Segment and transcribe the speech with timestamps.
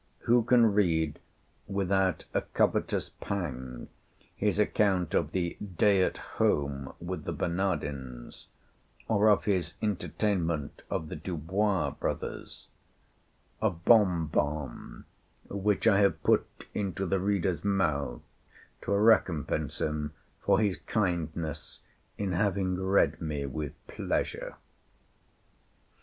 [0.21, 1.19] Who can read
[1.67, 3.87] without a covetous pang
[4.35, 8.47] his account of 'The Day at Home with the Bernadins,'
[9.07, 12.67] or of his entertainment of the Dubois brothers,
[13.61, 15.05] of the Rue du Bac, "a bonbon
[15.51, 18.23] which I have put into the reader's mouth
[18.81, 21.81] to recompense him for his kindness
[22.17, 24.55] in having read me with pleasure"?